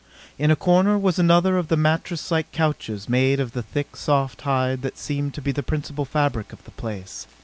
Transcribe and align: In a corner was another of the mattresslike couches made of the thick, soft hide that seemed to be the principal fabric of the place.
In 0.39 0.49
a 0.49 0.55
corner 0.55 0.97
was 0.97 1.19
another 1.19 1.59
of 1.59 1.67
the 1.67 1.77
mattresslike 1.77 2.51
couches 2.51 3.07
made 3.07 3.39
of 3.39 3.51
the 3.51 3.61
thick, 3.61 3.95
soft 3.95 4.41
hide 4.41 4.81
that 4.81 4.97
seemed 4.97 5.35
to 5.35 5.43
be 5.43 5.51
the 5.51 5.61
principal 5.61 6.05
fabric 6.05 6.51
of 6.51 6.63
the 6.65 6.71
place. 6.71 7.27